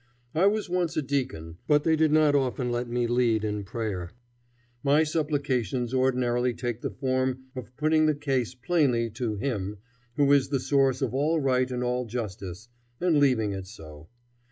I 0.33 0.47
was 0.47 0.67
once 0.67 0.97
a 0.97 1.03
deacon, 1.03 1.57
but 1.67 1.83
they 1.83 1.95
did 1.95 2.11
not 2.11 2.33
often 2.33 2.71
let 2.71 2.89
me 2.89 3.05
lead 3.05 3.43
in 3.45 3.63
prayer. 3.63 4.13
My 4.81 5.03
supplications 5.03 5.93
ordinarily 5.93 6.55
take 6.55 6.81
the 6.81 6.89
form 6.89 7.43
of 7.55 7.77
putting 7.77 8.07
the 8.07 8.15
case 8.15 8.55
plainly 8.55 9.11
to 9.11 9.35
Him 9.35 9.77
who 10.15 10.31
is 10.31 10.49
the 10.49 10.59
source 10.59 11.03
of 11.03 11.13
all 11.13 11.39
right 11.39 11.69
and 11.69 11.83
all 11.83 12.05
justice, 12.05 12.67
and 12.99 13.19
leaving 13.19 13.51
it 13.51 13.67
so. 13.67 14.09